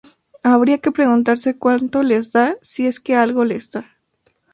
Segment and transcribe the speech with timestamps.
[0.41, 3.83] habría que preguntarse cuánto les da si es que algo les da